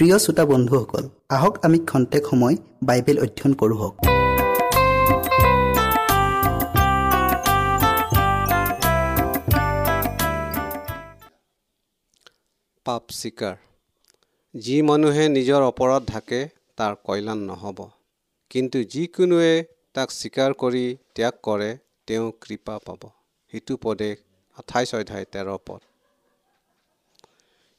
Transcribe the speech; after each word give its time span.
প্ৰিয় 0.00 0.18
শ্ৰোতা 0.24 0.44
বন্ধুসকল 0.50 1.04
আহক 1.36 1.54
আমি 1.64 1.78
খন্তেক 1.90 2.22
সময় 2.30 2.54
বাইবেল 2.88 3.16
অধ্যয়ন 3.24 3.52
কৰোঁ 3.60 3.88
পাপ 12.86 13.04
স্বীকাৰ 13.18 13.56
যি 14.54 14.76
মানুহে 14.88 15.24
নিজৰ 15.36 15.60
অপৰাধ 15.70 16.02
ঢাকে 16.12 16.40
তাৰ 16.78 16.92
কল্যাণ 17.06 17.40
নহ'ব। 17.50 17.78
কিন্তু 18.50 18.78
যিকোনোৱে 18.92 19.52
তাক 19.94 20.08
স্বীকাৰ 20.20 20.50
কৰি 20.62 20.84
ত্যাগ 21.14 21.34
কৰে 21.42 21.70
তেওঁ 22.06 22.26
কৃপা 22.42 22.74
পাব। 22.86 23.02
সিটো 23.52 23.74
পদেশ 23.84 24.14
আঠাইছ 24.58 24.90
অধ্যায় 24.94 25.26
তেৰ 25.32 25.48
পদ। 25.66 25.80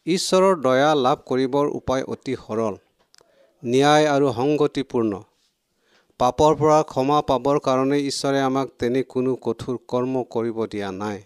ঈশ্বৰৰ 0.05 0.55
দয়া 0.61 0.91
লাভ 0.99 1.19
কৰিবৰ 1.29 1.67
উপায় 1.79 2.03
অতি 2.13 2.33
সৰল 2.35 2.77
ন্যায় 3.63 4.05
আৰু 4.11 4.29
সংগতিপূৰ্ণ। 4.37 5.19
পাপৰ 6.19 6.55
পৰা 6.61 6.77
ক্ষমা 6.91 7.19
পাবৰ 7.27 7.59
কাৰণে 7.67 7.99
ঈশ্বৰে 8.05 8.39
আমাক 8.45 8.71
তেনে 8.79 9.03
কোনো 9.13 9.35
কঠোৰ 9.45 9.77
কৰ্ম 9.93 10.23
কৰিব 10.35 10.57
দিয়া 10.71 10.89
নাই। 10.93 11.19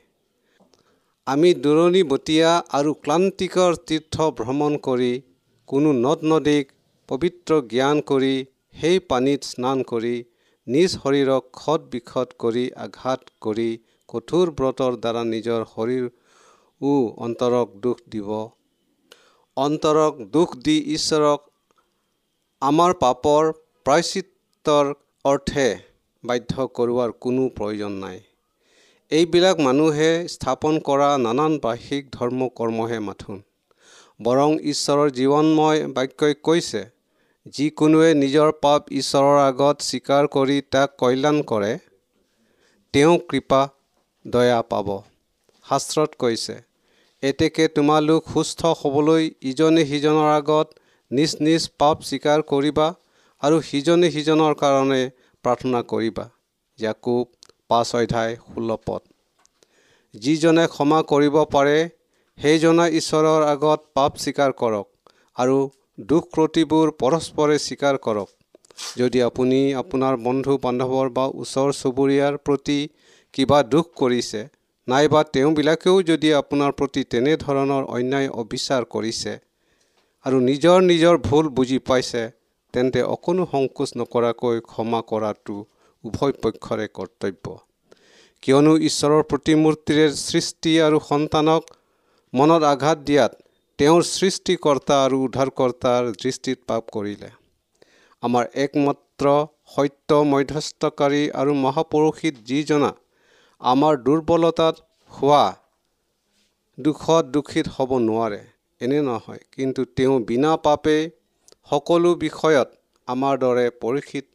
আমি 1.28 1.50
দূৰণিবতীয়া 1.64 2.50
আৰু 2.80 2.92
ক্লান্তিকৰ 3.04 3.78
তীৰ্থ 3.88 4.28
ভ্ৰমণ 4.40 4.76
কৰি 4.88 5.12
কোনো 5.70 5.94
নদ 6.00 6.28
নদীক 6.32 6.76
পবিত্ৰ 7.10 7.62
জ্ঞান 7.72 8.04
কৰি 8.12 8.34
সেই 8.76 9.00
পানীত 9.10 9.52
স্নান 9.52 9.86
কৰি 9.92 10.16
নিজ 10.68 10.90
শৰীৰক 10.96 11.44
খত 11.54 11.82
বিখত 11.92 12.38
কৰি 12.40 12.66
আঘাত 12.86 13.22
কৰি 13.42 13.70
কঠোৰ 14.10 14.54
ব্ৰতৰ 14.60 15.00
দ্বাৰা 15.04 15.24
নিজৰ 15.32 15.66
শৰীৰো 15.72 16.94
অন্তৰক 17.26 17.68
দুখ 17.84 18.06
দিব। 18.12 18.30
অন্তৰক 19.58 20.18
দুখ 20.32 20.56
দি 20.64 20.74
ঈশ্বৰক 20.94 21.44
আমাৰ 22.62 22.94
পাপৰ 23.02 23.52
প্ৰায়চিত্ৰৰ 23.86 24.90
অৰ্থে 25.26 25.68
বাধ্য 26.24 26.66
কৰোৱাৰ 26.78 27.14
কোনো 27.24 27.46
প্ৰয়োজন 27.60 27.94
নাই। 28.02 28.18
এইবিলাক 29.12 29.62
মানুহে 29.68 30.10
স্থাপন 30.34 30.82
কৰা 30.90 31.08
নানান 31.26 31.56
বাৰ্ষিক 31.66 32.12
ধৰ্ম 32.14 32.50
কৰ্মহে 32.60 33.00
মাথোন। 33.08 33.40
বৰং 34.20 34.58
ঈশ্বৰৰ 34.74 35.16
জীৱনময় 35.18 35.82
বাক্যই 35.96 36.38
কৈছে 36.42 36.84
যিকোনোৱে 37.56 38.12
নিজৰ 38.20 38.54
পাপ 38.62 38.94
ঈশ্বৰৰ 39.00 39.42
আগত 39.42 39.90
স্বীকাৰ 39.90 40.32
কৰি 40.36 40.62
তাক 40.74 41.00
কল্যাণ 41.02 41.42
কৰে 41.52 41.74
তেওঁ 42.94 43.18
কৃপা 43.30 43.62
দয়া 44.26 44.62
পাব। 44.72 44.96
শাস্ত্ৰত 45.66 46.12
কৈছে 46.20 46.56
এতেকে 47.30 47.66
তোমালোক 47.76 48.22
সুস্থ 48.34 48.62
হ'বলৈ 48.80 49.24
ইজনে 49.52 49.84
সিজনৰ 49.92 50.30
আগত 50.32 50.68
নিজ 51.12 51.32
নিজ 51.46 51.64
পাপ 51.82 51.98
স্বীকাৰ 52.10 52.40
কৰিবা 52.52 52.88
আৰু 53.44 53.58
সিজনে 53.70 54.10
সিজনৰ 54.16 54.54
কাৰণে 54.62 55.02
প্ৰাৰ্থনা 55.44 55.80
কৰিবা। 55.92 56.26
জাকুব 56.80 57.24
পাঁচ 57.70 57.90
অধ্যায় 58.00 58.34
ষোল্ল 58.46 58.78
পদ। 58.88 59.02
যিজনে 60.14 60.66
ক্ষমা 60.74 61.00
কৰিব 61.12 61.36
পাৰে 61.54 61.78
সেইজনে 62.38 62.86
ঈশ্বৰৰ 63.00 63.42
আগত 63.48 63.80
পাপ 63.96 64.12
স্বীকাৰ 64.24 64.52
কৰক 64.62 64.88
আৰু 65.38 65.58
দুখ 66.08 66.24
ক্ৰতিবোৰ 66.36 66.92
পৰস্পৰে 67.02 67.58
স্বীকাৰ 67.66 67.96
কৰক। 68.06 68.30
যদি 68.98 69.20
আপুনি 69.30 69.60
আপোনাৰ 69.82 70.14
বন্ধু 70.26 70.54
বান্ধৱৰ 70.64 71.08
বা 71.18 71.26
ওচৰ 71.42 71.70
চুবুৰীয়াৰ 71.80 72.34
প্ৰতি 72.46 72.80
কিবা 73.34 73.60
দুখ 73.74 73.86
কৰিছে 74.02 74.42
নাইবা 74.88 75.22
তেওঁবিলাকেও 75.34 75.98
যদি 76.08 76.30
আপোনাৰ 76.40 76.72
প্ৰতি 76.80 77.02
তেনেধৰণৰ 77.12 77.86
অন্যায় 77.92 78.28
অবিচাৰ 78.42 78.84
কৰিছে 78.90 79.32
আৰু 80.26 80.38
নিজৰ 80.50 80.82
নিজৰ 80.88 81.16
ভুল 81.28 81.48
বুজি 81.58 81.80
পাইছে 81.88 82.22
তেন্তে 82.74 83.02
অকণো 83.06 83.46
সংকোচ 83.54 83.90
নকৰাকৈ 84.00 84.60
ক্ষমা 84.70 85.00
কৰাটো 85.12 85.56
উভয় 86.04 86.34
পক্ষৰে 86.44 86.86
কৰ্তব্য। 86.98 87.46
কিয়নো 88.44 88.74
ঈশ্বৰৰ 88.90 89.24
প্ৰতিমূৰ্তিৰে 89.32 90.06
সৃষ্টি 90.20 90.74
আৰু 90.88 91.00
সন্তানক 91.08 91.74
মনত 92.34 92.62
আঘাত 92.74 92.98
দিয়াত 93.08 93.34
তেওঁৰ 93.80 94.04
সৃষ্টিকৰ্তা 94.10 94.96
আৰু 95.06 95.18
উদ্ধাৰকৰ্তাৰ 95.24 96.12
দৃষ্টিত 96.22 96.58
পাপ 96.68 96.84
কৰিলে। 96.96 97.30
আমাৰ 98.24 98.44
একমাত্ৰ 98.66 99.34
সত্য 99.74 100.22
মধ্যস্থকাৰী 100.34 101.24
আৰু 101.42 101.58
মহাপুৰুষিত 101.64 102.36
যিজনা 102.50 102.92
আমাৰ 103.62 103.94
দুৰ্বলতাত 104.06 104.76
হোৱা 105.12 105.44
দুখত 106.78 107.24
দুখিত 107.34 107.68
হ'ব 107.76 107.92
নোৱাৰে। 108.02 108.42
এনে 108.82 109.00
নহয় 109.02 109.42
কিন্তু 109.52 109.82
তেওঁ 109.96 110.16
বিনা 110.30 110.52
পাপে 110.66 110.98
সকলো 111.70 112.12
বিষয়ত 112.24 112.68
আমাৰ 113.08 113.34
দৰে 113.44 113.66
পৰীক্ষিত 113.82 114.26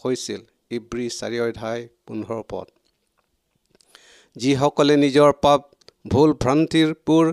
হৈছিল। 0.00 0.40
ইব্ৰী 0.70 1.06
চাৰি 1.18 1.38
অধ্যায় 1.44 1.82
পোন্ধৰ 2.06 2.42
পদ। 2.50 2.66
যিসকলে 4.36 4.94
নিজৰ 4.96 5.30
পাপ 5.44 5.60
ভুল 6.04 6.30
ভ্ৰান্তিৰবোৰ 6.42 7.26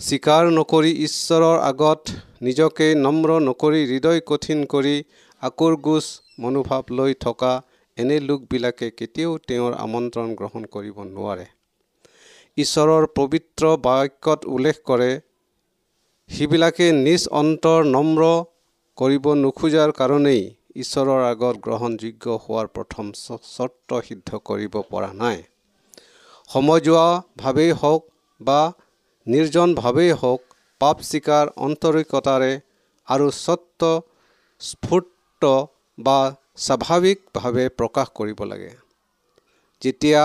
স্বীকাৰ 0.00 0.44
নকৰি 0.52 0.92
ঈশ্বৰৰ 1.06 1.58
আগত 1.64 2.02
নিজকে 2.42 2.86
নম্ৰ 2.96 3.30
নকৰি 3.48 3.80
হৃদয় 3.90 4.20
কঠিন 4.26 4.64
কৰি 4.72 4.96
আকুৰ 5.42 5.74
গোচ 5.86 6.06
মনোভাৱ 6.38 6.84
লৈ 6.98 7.12
থকা 7.20 7.52
এনে 7.98 8.16
লোকবিলাকে 8.28 8.86
কেতিয়াও 8.98 9.32
তেওঁৰ 9.48 9.72
আমন্ত্ৰণ 9.84 10.28
গ্ৰহণ 10.38 10.62
কৰিব 10.74 10.96
নোৱাৰে। 11.08 11.46
ঈশ্বৰৰ 12.58 13.04
পবিত্ৰ 13.18 13.70
বাক্যত 13.84 14.40
উল্লেখ 14.54 14.76
কৰে 14.88 15.10
সিবিলাকে 16.30 16.86
নিজ 16.98 17.22
অন্তৰ 17.40 17.80
নম্ৰ 17.94 18.22
কৰিব 18.98 19.24
নোখোজাৰ 19.40 19.90
কাৰণেই 20.00 20.42
ঈশ্বৰৰ 20.82 21.20
আগত 21.32 21.54
গ্ৰহণযোগ্য 21.64 22.24
হোৱাৰ 22.44 22.66
প্ৰথম 22.76 23.10
চৰ্ত 23.16 24.00
সিদ্ধ 24.06 24.40
কৰিব 24.48 24.74
পৰা 24.90 25.10
নাই। 25.20 25.38
সমজুৱাভাৱেই 26.50 27.72
হওক 27.80 28.02
বা 28.40 28.60
নিৰ্জনভাৱেই 29.26 30.12
হওক 30.20 30.40
পাপ 30.80 30.96
স্বীকাৰ 31.10 31.44
আন্তৰিকতাৰে 31.66 32.52
আৰু 33.08 33.26
স্বত্ব 33.36 33.82
স্ফূৰ্ত 34.60 35.42
বা 35.98 36.18
স্বাভাৱিকভাৱে 36.58 37.64
প্ৰকাশ 37.78 38.10
কৰিব 38.14 38.42
লাগে। 38.44 38.72
যেতিয়া 39.82 40.22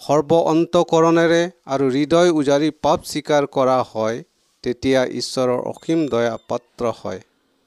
সৰ্ব 0.00 0.30
অন্তকৰণেৰে 0.52 1.42
আৰু 1.66 1.86
হৃদয় 1.90 2.30
উজাৰি 2.30 2.70
পাপ 2.82 2.98
স্বীকাৰ 3.04 3.46
কৰা 3.46 3.78
হয় 3.92 4.22
তেতিয়া 4.64 5.00
ঈশ্বৰৰ 5.20 5.60
অসীম 5.72 6.00
দয়া 6.08 6.36
পাত্ৰ 6.48 6.92
হয় 7.00 7.20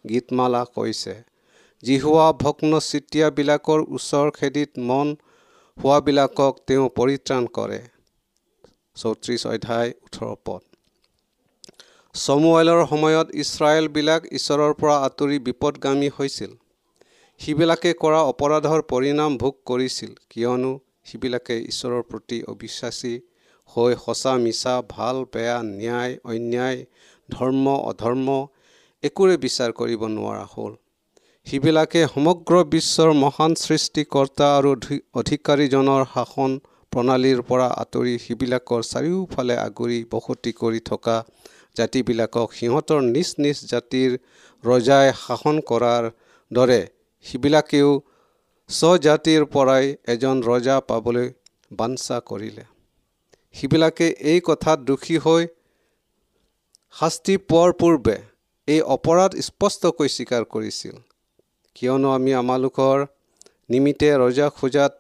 গীতমালা 0.06 0.64
কৈছে। 0.76 1.14
জিহুৱা 1.84 2.28
ভগ্ন 2.40 2.80
চিতিয়াবিলাকৰ 2.80 3.80
ওচৰ 3.92 4.32
খেদিত 4.32 4.72
মন 4.88 5.08
হোৱাবিলাকক 5.78 6.54
তেওঁ 6.68 6.88
পৰিত্ৰাণ 6.90 7.44
কৰে। 7.58 7.80
চৌত্ৰিছ 8.96 9.42
অধ্যায় 9.48 9.92
ওঠৰ 10.06 10.34
পদ। 10.46 10.62
চমুৱেলৰ 12.16 12.82
সময়ত 12.86 13.28
ইছৰাইলবিলাক 13.36 14.22
ঈশ্বৰৰ 14.32 14.74
পৰা 14.74 14.96
আঁতৰি 15.08 15.38
বিপদগামী 15.40 16.10
হৈছিল। 16.18 16.52
সিবিলাকে 17.40 17.92
কৰা 17.96 18.18
অপৰাধৰ 18.30 18.82
পৰিণাম 18.88 19.36
ভোগ 19.38 19.54
কৰিছিল 19.66 20.10
কিয়নো 20.30 20.72
সিবিলাকে 21.06 21.56
ঈশ্বৰৰ 21.66 22.02
প্ৰতি 22.08 22.40
অবিশ্বাসী 22.48 23.12
হৈ 23.70 23.96
সঁচা 24.02 24.34
মিছা 24.42 24.74
ভাল 24.90 25.22
বেয়া 25.34 25.56
ন্যায় 25.68 26.18
অন্যায় 26.26 26.80
ধৰ্ম 27.30 27.76
অধৰ্ম 27.86 28.36
একোৰে 29.04 29.38
বিচাৰ 29.46 29.76
কৰিব 29.76 30.04
নোৱাৰা 30.10 30.44
হ'ল। 30.52 30.74
সিবিলাকে 31.48 32.02
সমগ্ৰ 32.10 32.62
বিশ্বৰ 32.74 33.14
মহান 33.22 33.58
সৃষ্টিকৰ্তা 33.62 34.52
আৰু 34.58 34.76
অধিকাৰীজনৰ 35.16 36.06
শাসন 36.14 36.60
প্ৰণালীৰ 36.92 37.42
পৰা 37.48 37.72
আঁতৰি 37.78 38.20
সিবিলাকৰ 38.26 38.88
চাৰিওফালে 38.90 39.60
আগুৰি 39.62 40.04
বসতি 40.12 40.58
কৰি 40.58 40.86
থকা 40.86 41.18
জাতিবিলাকক 41.78 42.48
সিহঁতৰ 42.54 43.02
নিজ 43.10 43.36
নিজ 43.44 43.66
জাতিৰ 43.72 44.22
ৰজাই 44.64 45.20
শাসন 45.20 45.68
কৰাৰ 45.70 46.16
দৰে 46.52 46.82
সিবিলাকেও 47.26 47.90
স্বজাতিৰ 48.70 49.44
পৰাই 49.54 49.86
এজন 50.14 50.36
ৰজা 50.50 50.76
পাবলৈ 50.90 51.28
বাঞ্ছা 51.72 52.18
কৰিলে। 52.30 52.64
সিবিলাকে 53.56 54.08
এই 54.32 54.40
কথাত 54.48 54.80
দোষী 54.90 55.18
হৈ 55.26 55.44
শাস্তি 56.96 57.36
পোৱাৰ 57.50 57.72
পূৰ্বে 57.80 58.16
এই 58.68 58.82
অপৰাধ 58.96 59.32
স্পষ্টকৈ 59.48 60.10
স্বীকাৰ 60.16 60.44
কৰিছিল। 60.54 60.96
কিয়নো 61.76 62.10
আমি 62.18 62.32
আমালোকৰ 62.42 62.98
নিমিত্তে 63.70 64.10
ৰজা 64.24 64.48
খোজাত 64.58 64.94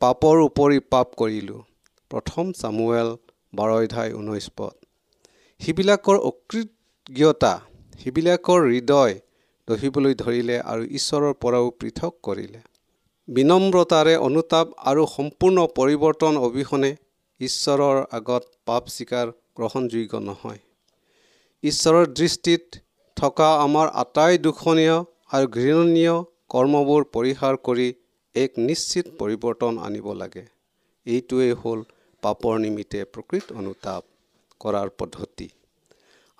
পাপৰ 0.00 0.36
উপৰি 0.48 0.78
পাপ 0.92 1.08
কৰিলোঁ। 1.20 1.60
প্ৰথম 2.10 2.44
চামুৱেল 2.60 3.08
বাৰ 3.52 3.70
অধ্যায় 3.76 4.12
ঊনৈছ 4.18 4.46
পদ। 4.56 4.74
সিবিলাকৰ 5.60 6.16
অকৃতজ্ঞতা 6.30 7.52
সিবিলাকৰ 8.00 8.60
হৃদয় 8.70 9.14
দহিবলৈ 9.68 10.14
ধৰিলে 10.14 10.56
আৰু 10.72 10.82
ঈশ্বৰৰ 10.98 11.34
পৰাও 11.42 11.66
পৃথক 11.80 12.12
কৰিলে। 12.28 12.60
বিনম্ৰতাৰে 13.28 14.14
অনুতাপ 14.26 14.66
আৰু 14.90 15.02
সম্পূৰ্ণ 15.10 15.66
পৰিৱৰ্তন 15.76 16.38
অবিহনে 16.46 16.90
ঈশ্বৰৰ 17.40 18.00
আগত 18.18 18.42
পাপ 18.66 18.82
স্বীকাৰ 18.94 19.26
গ্ৰহণযোগ্য 19.56 20.20
নহয়। 20.28 20.60
ঈশ্বৰৰ 21.62 22.06
দৃষ্টিত 22.18 22.82
থকা 23.16 23.48
আমাৰ 23.62 23.86
আটাই 24.02 24.38
দূষণীয় 24.38 24.96
আৰু 25.34 25.46
ঘৃণনীয় 25.56 26.14
কৰ্মবোৰ 26.52 27.02
পৰিহাৰ 27.14 27.54
কৰি 27.66 27.88
এক 28.34 28.50
নিশ্চিত 28.68 29.06
পৰিৱৰ্তন 29.18 29.78
আনিব 29.86 30.06
লাগে। 30.20 30.44
এইটোৱেই 31.06 31.52
হ'ল 31.60 31.80
পাপৰ 32.22 32.54
নিমিত্তে 32.64 33.00
প্ৰকৃত 33.14 33.46
অনুতাপ 33.60 34.02
কৰাৰ 34.60 34.88
পদ্ধতি। 34.98 35.48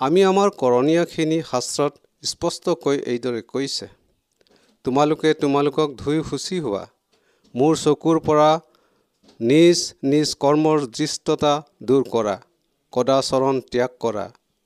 আমি 0.01 0.21
আমাৰ 0.31 0.49
কৰণীয়খিনি 0.63 1.39
শাস্ত্ৰত 1.51 1.93
স্পষ্টকৈ 2.23 2.99
এইদৰে 3.13 3.43
কৈছে 3.43 3.87
তোমালোকে 4.85 5.31
তোমালোকক 5.35 5.89
ধুই 5.97 6.19
শুচি 6.31 6.59
হোৱা। 6.61 6.83
মোৰ 7.55 7.73
চকুৰ 7.77 8.19
পৰা 8.27 8.49
নিজ 9.41 9.79
নিজ 10.13 10.29
কৰ্মৰ 10.45 10.79
দৃষ্টতা 10.99 11.53
দূৰ 11.83 12.03
কৰা। 12.13 12.35
কদাচৰণ 12.93 13.61
ত্যাগ 13.73 13.93
কৰা। 14.01 14.25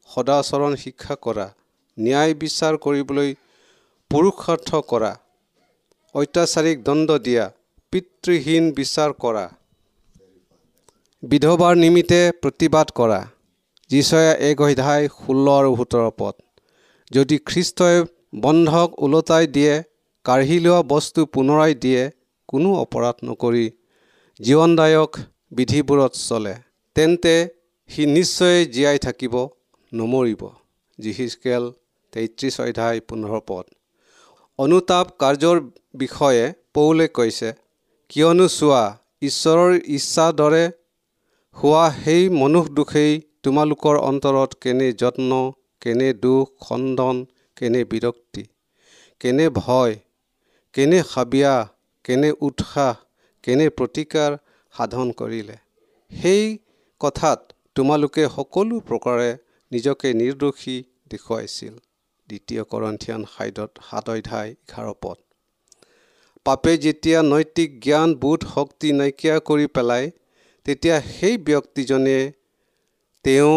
সদাচৰণ 0.08 0.76
শিক্ষা 0.76 1.16
কৰা। 1.24 1.46
ন্যায় 1.98 2.34
বিচাৰ 2.34 2.78
কৰিবলৈ 2.84 3.34
পুৰুষাৰ্থ 4.10 4.80
কৰা। 4.92 5.12
অত্যাচাৰীক 6.14 6.82
দণ্ড 6.82 7.18
দিয়া। 7.26 7.44
পিতৃহীন 7.92 8.64
বিচাৰ 8.72 9.10
কৰা। 9.22 9.44
বিধৱাৰ 11.22 11.74
নিমিত্তে 11.76 12.20
প্ৰতিবাদ 12.42 12.86
কৰা। 12.98 13.20
যিচয়া 13.90 14.32
অধ্যায় 14.48 15.08
ষোল্ল 15.18 15.46
আৰু 15.60 15.70
সোতৰ 15.76 16.10
পদ। 16.18 16.34
যদি 17.10 17.36
খ্ৰীষ্টই 17.46 17.96
বন্ধক 18.40 18.88
ওলটাই 19.04 19.46
দিয়ে 19.56 19.74
কাঢ়ি 20.24 20.56
লোৱা 20.60 20.80
বস্তু 20.92 21.20
পুনৰাই 21.34 21.72
দিয়ে 21.82 22.02
কোনো 22.48 22.70
অপৰাধ 22.78 23.16
নকৰি 23.26 23.66
জীৱনদায়ক 24.40 25.12
বিধিবোৰত 25.52 26.12
চলে 26.20 26.54
তেন্তে 26.96 27.34
সি 27.90 28.02
নিশ্চয় 28.08 28.58
জীয়াই 28.74 28.98
থাকিব 29.04 29.34
নমৰিব। 29.92 30.42
জিহিচকেল 30.98 31.64
তেত্ৰিছ 32.12 32.54
অধ্যায় 32.60 33.00
পোন্ধৰ 33.08 33.40
পদ। 33.48 33.64
অনুতাপ 34.58 35.06
কাৰ্যৰ 35.20 35.58
বিষয়ে 35.94 36.44
পৌলে 36.74 37.06
কৈছে 37.16 37.48
কিয়নো 38.10 38.46
চোৱা 38.50 38.82
ঈশ্বৰৰ 39.22 39.72
ইচ্ছা 39.96 40.26
দৰে 40.40 40.64
হোৱা 41.56 41.84
সেই 41.96 42.22
মনুষ 42.36 42.66
দুখেই 42.76 43.12
তোমালোকৰ 43.42 43.96
অন্তৰত 44.02 44.50
কেনে 44.62 44.88
যত্ন 45.00 45.30
কেনে 45.82 46.08
দুখ 46.22 46.44
খণ্ডন 46.60 47.16
কেনে 47.56 47.80
বিৰক্তি 47.90 48.42
কেনে 49.20 49.46
ভয় 49.60 49.94
কেনে 50.74 50.98
হাবিয়া 51.10 51.54
কেনে 52.04 52.30
উৎসাহ 52.40 52.94
কেনে 53.44 53.66
প্ৰতিকাৰ 53.78 54.30
সাধন 54.74 55.08
কৰিলে। 55.12 55.56
সেই 56.10 56.44
কথাত 57.00 57.38
তোমালোকে 57.76 58.24
সকলো 58.36 58.76
প্ৰকাৰে 58.88 59.30
নিজকে 59.72 60.08
নিৰ্দোষী 60.14 60.76
দেখুৱাইছিল। 61.10 61.74
দ্বিতীয় 62.28 62.62
কৰন্থিয়ান 62.64 63.22
সাইদত 63.34 63.70
সাত 63.88 64.06
অধ্যায় 64.14 64.50
এঘাৰ 64.52 64.88
পদ। 65.02 65.18
পাপে 66.46 66.72
যেতিয়া 66.78 67.18
নৈতিক 67.22 67.70
জ্ঞান 67.80 68.10
বোধ 68.22 68.40
শক্তি 68.54 68.88
নাইকিয়া 68.92 69.36
কৰি 69.48 69.66
পেলায় 69.74 70.06
তেতিয়া 70.66 70.96
সেই 71.10 71.36
ব্যক্তিজনে 71.48 72.18
তেওঁ 73.24 73.56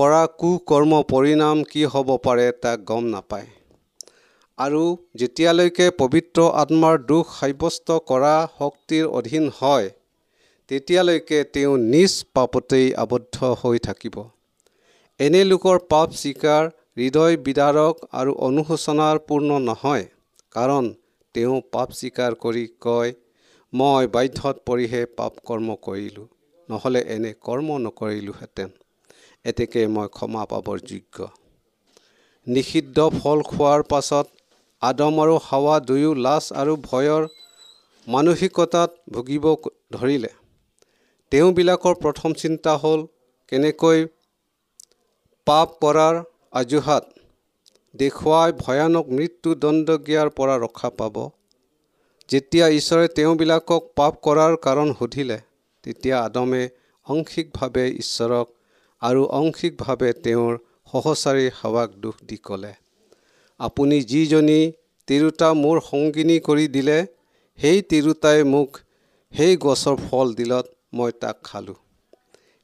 কৰা 0.00 0.20
কুকৰ্ম 0.40 0.98
পৰিণাম 1.08 1.62
কি 1.70 1.80
হ'ব 1.92 2.10
পাৰে 2.26 2.44
তাক 2.62 2.84
গম 2.90 3.08
নাপায়। 3.14 3.48
আৰু 4.58 4.84
যেতিয়ালৈকে 5.22 5.88
পবিত্ৰ 5.98 6.46
আত্মাৰ 6.62 6.96
দুখ 7.10 7.34
সাব্যস্ত 7.40 7.98
কৰা 8.10 8.30
শক্তিৰ 8.54 9.10
অধীন 9.20 9.50
হয় 9.58 9.90
তেতিয়ালৈকে 10.70 11.42
তেওঁ 11.54 11.74
নিজ 11.84 12.16
পাপতেই 12.34 12.88
আবদ্ধ 13.04 13.52
হৈ 13.62 13.82
থাকিব। 13.88 14.16
এনে 15.20 15.44
লোকৰ 15.50 15.76
পাপ 15.92 16.18
স্বীকাৰ 16.22 16.72
হৃদয় 16.98 17.36
বিদাৰক 17.46 17.94
আৰু 18.18 18.32
অনুশোচনাৰ 18.48 19.22
পূৰ্ণ 19.28 19.62
নহয় 19.68 20.04
কাৰণ 20.54 20.92
তেওঁ 21.34 21.62
পাপ 21.74 21.88
স্বীকাৰ 22.00 22.42
কৰি 22.44 22.66
কয় 22.86 23.16
মই 23.72 24.12
বাধ্যত 24.14 24.56
পৰিহে 24.68 25.02
পাপ 25.18 25.32
কৰ্ম 25.48 25.80
কৰিলোঁ 25.86 26.28
নহ'লে 26.68 27.08
এনে 27.16 27.32
কৰ্ম 27.46 27.68
নকৰিলোহেঁতেন। 27.86 28.70
এতেকে 29.44 29.82
মই 29.94 30.08
ক্ষমা 30.16 30.42
পাবৰ 30.50 30.78
যোগ্য। 30.90 31.16
নিষিদ্ধ 32.46 32.98
ফল 33.18 33.38
খোৱাৰ 33.50 33.82
পাছত 33.82 34.26
আদম 34.82 35.14
আৰু 35.22 35.34
হাৱা 35.48 35.76
দুয়ো 35.88 36.10
লাজ 36.26 36.44
আৰু 36.60 36.74
ভয়ৰ 36.88 37.22
মানসিকতাত 38.06 38.90
ভুগিব 39.14 39.44
ধৰিলে। 39.92 40.30
তেওঁবিলাকৰ 41.32 41.94
প্ৰথম 42.02 42.30
চিন্তা 42.42 42.72
হ'ল 42.82 43.00
কেনেকৈ 43.52 43.98
পাপ 45.46 45.68
কৰাৰ 45.82 46.14
অজুহাত 46.52 47.04
দেখুৱাই 47.94 48.50
ভয়ানক 48.62 49.06
মৃত্যুদণ্ডজ্ঞাৰ 49.18 50.28
পৰা 50.38 50.54
ৰক্ষা 50.64 50.90
পাব। 50.98 51.16
যেতিয়া 52.28 52.66
ঈশ্বৰে 52.78 53.06
তেওঁবিলাকক 53.16 53.82
পাপ 53.96 54.12
কৰাৰ 54.22 54.52
কাৰণ 54.66 54.88
সুধিলে 54.98 55.38
তেতিয়া 55.84 56.16
আদমে 56.20 56.62
আংশিকভাৱে 57.06 57.84
ঈশ্বৰক 58.02 58.46
আৰু 59.02 59.22
আংশিকভাৱে 59.38 60.10
তেওঁৰ 60.24 60.54
সহচাৰী 60.92 61.46
সেৱাক 61.58 61.90
দুখ 62.02 62.16
দি 62.28 62.36
ক'লে 62.46 62.72
আপুনি 63.60 63.96
যিজনী 64.10 64.60
তিৰোতা 65.08 65.48
মোৰ 65.60 65.76
সংগিনী 65.86 66.36
কৰি 66.48 66.66
দিলে 66.76 66.98
সেই 67.58 67.78
তিৰোতাই 67.90 68.44
মোক 68.52 68.70
সেই 69.32 69.56
গছৰ 69.64 69.96
ফল 70.04 70.26
দিলত 70.38 70.66
মই 70.98 71.10
তাক 71.22 71.36
খালোঁ। 71.44 71.78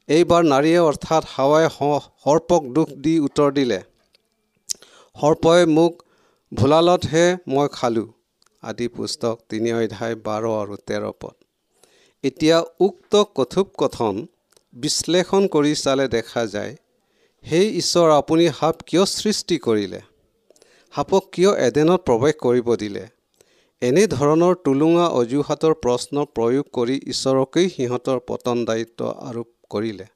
এইবাৰ 0.09 0.43
নাৰীয়ে 0.51 0.79
অৰ্থাৎ 0.89 1.23
হাৱাই 1.33 1.65
সৰ্পক 2.23 2.63
দুখ 2.75 2.93
দি 3.03 3.13
উত্তৰ 3.27 3.49
দিলে 3.57 3.79
সৰ্পই 5.15 5.61
মোক 5.71 5.93
ভোলালতহে 6.51 7.25
মই 7.53 7.67
খালোঁ 7.71 8.07
আদি 8.63 8.87
পুস্তক 8.95 9.35
তিনি 9.49 9.69
অধ্যায় 9.77 10.15
বাৰ 10.25 10.43
আৰু 10.53 10.75
তেৰ 10.87 11.03
পদ। 11.21 11.35
এতিয়া 12.23 12.57
উক্ত 12.85 13.13
কথোপকথন 13.37 14.15
বিশ্লেষণ 14.73 15.45
কৰি 15.47 15.73
চালে 15.75 16.05
দেখা 16.07 16.41
যায় 16.47 16.73
সেই 17.45 17.67
ঈশ্বৰ 17.77 18.11
আপুনি 18.11 18.45
সাপ 18.57 18.83
কিয় 18.85 19.03
সৃষ্টি 19.11 19.57
কৰিলে? 19.59 20.01
সাপক 20.93 21.23
কিয় 21.31 21.51
এডেনত 21.67 21.99
প্ৰৱেশ 22.07 22.35
কৰিব 22.43 22.67
দিলে? 22.83 23.03
এনেধৰণৰ 23.81 24.59
টুলুঙা 24.65 25.07
অজুহাতৰ 25.21 25.73
প্ৰশ্ন 25.85 26.25
প্ৰয়োগ 26.35 26.69
কৰি 26.73 26.99
ঈশ্বৰকেই 27.13 27.67
সিহঁতৰ 27.69 28.21
পতন 28.27 28.63
দায়িত্ব 28.65 29.09
আৰোপ 29.25 29.49
কৰিলে। 29.69 30.07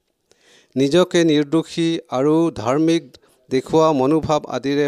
নিজকে 0.75 1.25
নিৰ্দোষী 1.31 1.89
আৰু 2.11 2.35
ধাৰ্মিক 2.55 3.03
দেখুওৱা 3.49 3.89
মনোভাৱ 3.93 4.41
আদিৰে 4.57 4.87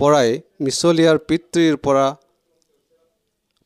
পৰাই 0.00 0.28
মিছলীয়াৰ 0.60 1.18
পিতৃৰ 1.28 1.76
পৰা 1.84 2.06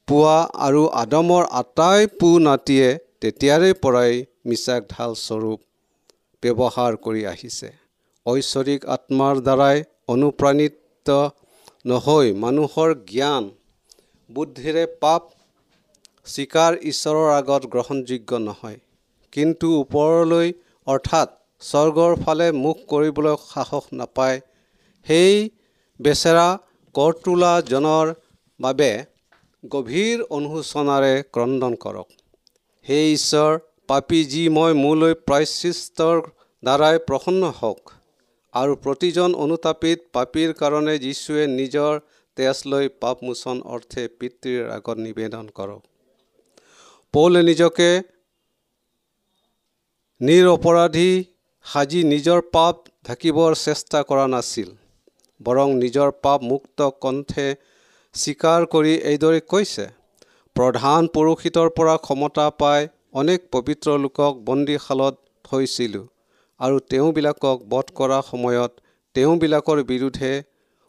পোৱা 0.08 0.36
আৰু 0.66 0.82
আদমৰ 1.00 1.48
আটাই 1.58 2.12
পু 2.18 2.28
নাতিয়ে 2.46 2.88
তেতিয়াৰে 3.20 3.70
পৰাই 3.82 4.12
মিছাক 4.44 4.82
ঢাল 4.92 5.12
স্বৰূপ 5.26 5.58
ব্যৱহাৰ 6.42 6.92
কৰি 7.04 7.22
আহিছে। 7.32 7.68
ঐশ্বৰিক 8.26 8.80
আত্মাৰ 8.94 9.36
দ্বাৰাই 9.46 9.76
অনুপ্ৰাণিত 10.14 11.08
নহৈ 11.90 12.26
মানুহৰ 12.44 12.90
জ্ঞান। 13.10 13.44
বুদ্ধিৰে 14.30 14.84
পাপ 15.02 15.22
স্বীকাৰ 16.32 16.72
ঈশ্বৰৰ 16.90 17.28
আগত 17.40 17.62
গ্ৰহণযোগ্য 17.72 18.30
নহয়। 18.48 18.78
কিন্তু 19.32 19.66
ওপৰলৈ 19.80 20.48
অৰ্থাৎ 20.86 21.28
স্বৰ্গৰ 21.62 22.12
ফালে 22.22 22.46
মুখ 22.64 22.76
কৰিবলৈ 22.90 23.34
সাহস 23.50 23.84
নাপায় 24.00 24.38
সেই 25.06 25.34
বেচেৰা 26.00 26.48
কৰতোলাজনৰ 26.94 28.06
বাবে 28.60 28.90
গভীৰ 29.64 30.18
অনুশোচনাৰে 30.36 31.14
ক্ৰদন 31.34 31.74
কৰক। 31.84 32.08
সেই 32.86 33.06
ঈশ্বৰ 33.16 33.52
পাপী 33.92 34.18
যি 34.24 34.42
মই 34.48 34.74
মোলৈ 34.74 35.14
প্ৰায়চিষ্টৰ 35.28 36.20
দ্বাৰাই 36.62 36.98
প্ৰসন্ন 37.08 37.48
হওক 37.56 37.90
আৰু 38.54 38.76
প্ৰতিজন 38.84 39.34
অনুতাপিত 39.44 39.98
পাপীৰ 40.12 40.54
কাৰণে 40.60 40.94
যীশুৱে 40.98 41.42
নিজৰ 41.50 41.98
তেজ 42.36 42.62
লৈ 42.66 42.88
পাপমোচন 43.02 43.60
অৰ্থে 43.74 44.04
পিতৃৰ 44.18 44.70
আগত 44.76 45.04
নিবেদন 45.06 45.50
কৰক। 45.58 45.82
পৌলে 47.14 47.42
নিজকে 47.42 47.88
নিৰপৰাধী 50.20 51.10
সাজি 51.66 52.00
নিজৰ 52.04 52.40
পাপ 52.52 52.90
ঢাকিবৰ 53.06 53.58
চেষ্টা 53.64 54.02
কৰা 54.04 54.26
নাছিল 54.28 54.72
বৰং 55.40 55.76
নিজৰ 55.76 56.16
পাপ 56.22 56.48
মুক্ত 56.50 56.90
কণ্ঠে 57.02 57.46
স্বীকাৰ 58.14 58.66
কৰি 58.72 58.96
এইদৰে 59.12 59.44
কৈছে 59.48 59.86
প্ৰধান 60.56 61.14
পুৰোহিতৰ 61.14 61.68
পৰা 61.76 62.00
ক্ষমতা 62.06 62.50
পাই 62.64 62.90
অনেক 63.12 63.40
পবিত্ৰ 63.52 63.94
লোকক 63.98 64.38
বন্দীশালত 64.44 65.14
থৈছিলোঁ 65.44 66.04
আৰু 66.60 66.76
তেওঁবিলাকক 66.90 67.64
বধ 67.68 67.90
কৰাৰ 67.98 68.22
সময়ত 68.26 68.72
তেওঁবিলাকৰ 69.16 69.82
বিৰুদ্ধে 69.88 70.30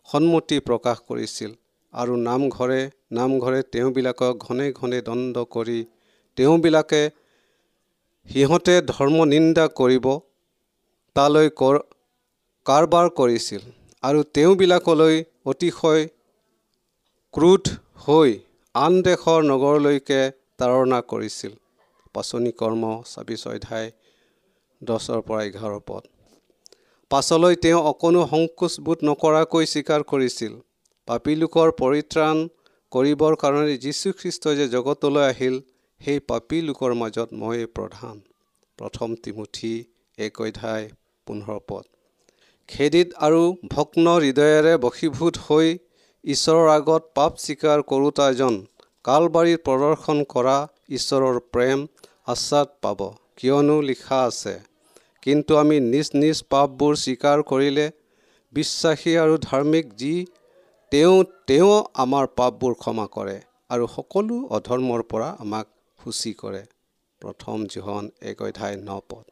সন্মতি 0.08 0.60
প্ৰকাশ 0.68 1.02
কৰিছিল 1.10 1.52
আৰু 1.94 2.14
নামঘৰে 2.22 2.80
নামঘৰে 3.18 3.60
তেওঁবিলাকক 3.74 4.46
ঘনে 4.46 4.68
ঘনে 4.72 5.00
দণ্ড 5.08 5.44
কৰি 5.56 5.80
তেওঁবিলাকে 6.38 7.02
সিহঁতে 8.28 8.76
ধৰ্ম 8.90 9.26
নিন্দা 9.32 9.66
কৰিব 9.80 10.08
তালৈ 11.16 11.50
কৰ 11.62 11.80
কাৰবাৰ 12.66 13.10
কৰিছিল 13.18 13.66
আৰু 14.04 14.24
তেওঁবিলাকলৈ 14.36 15.20
অতিশয় 15.46 16.08
ক্ৰোধ 17.34 17.74
হৈ 18.06 18.32
আন 18.76 19.02
দেশৰ 19.06 19.46
নগৰলৈকে 19.50 20.22
তাৰণা 20.60 21.02
কৰিছিল। 21.12 21.54
পাচনি 22.16 22.52
কৰ্ম 22.62 22.84
ছাব্বিছ 23.12 23.42
অধ্যায় 23.48 23.90
দহৰ 24.82 25.20
পৰা 25.28 25.42
এঘাৰ 25.44 25.76
পদ 25.88 26.04
পাছলৈ 27.12 27.56
তেওঁ 27.64 27.82
অকণো 27.90 28.22
সংকোচবোধ 28.30 29.00
নকৰাকৈ 29.08 29.66
স্বীকাৰ 29.72 30.02
কৰিছিল। 30.12 30.54
পাপী 31.08 31.34
লোকৰ 31.36 31.70
পৰিত্ৰাণ 31.80 32.38
কৰিবৰ 32.92 33.34
কাৰণে 33.42 33.76
যীশুখ্ৰীষ্টই 33.78 34.56
যে 34.60 34.66
জগতলৈ 34.76 35.26
আহিল 35.30 35.56
সেই 36.02 36.20
পাপী 36.30 36.58
লোকৰ 36.68 36.92
মাজত 37.02 37.30
ময়ে 37.42 37.66
প্ৰধান। 37.78 38.16
প্ৰথম 38.80 39.16
তিমুঠি 39.24 39.74
এক 40.18 40.40
অধ্যায় 40.42 40.86
পোন্ধৰ 41.28 41.60
পদ 41.68 41.84
খেদিত 42.70 43.10
আৰু 43.26 43.42
ভগ্ন 43.72 44.06
হৃদয়েৰে 44.18 44.74
বশীভূত 44.86 45.36
হৈ 45.46 45.68
ঈশ্বৰৰ 46.24 46.68
আগত 46.74 47.04
পাপ 47.16 47.32
স্বীকাৰ 47.44 47.84
কৰোতা 47.90 48.26
এজন 48.30 48.56
কালবাৰীত 49.06 49.60
প্ৰদৰ্শন 49.68 50.24
কৰা 50.34 50.58
ঈশ্বৰৰ 50.90 51.40
প্ৰেম 51.54 51.80
আশ্বাদ 52.28 52.68
পাব। 52.82 53.00
কিয়নো 53.38 53.78
লিখা 53.82 54.20
আছে 54.24 54.56
কিন্তু 55.24 55.52
আমি 55.58 55.78
নিজ 55.84 56.08
নিজ 56.16 56.38
পাপবোৰ 56.50 56.94
স্বীকাৰ 57.04 57.38
কৰিলে 57.52 57.86
বিশ্বাসী 58.54 59.14
আৰু 59.18 59.36
ধাৰ্মিক 59.46 59.86
যি 59.96 60.16
তেওঁ 60.92 61.18
তেওঁ 61.48 61.76
আমাৰ 62.04 62.26
পাপবোৰ 62.40 62.74
ক্ষমা 62.82 63.06
কৰে 63.08 63.38
আৰু 63.70 63.86
সকলো 63.96 64.36
অধৰ্মৰ 64.58 65.02
পৰা 65.12 65.30
আমাক 65.40 65.66
সূচী 66.00 66.34
কৰে। 66.34 66.64
প্ৰথম 67.22 67.58
জীৱন 67.66 68.04
এক 68.30 68.38
অধ্যায় 68.42 68.78
ন 68.78 68.90
পদ। 69.10 69.26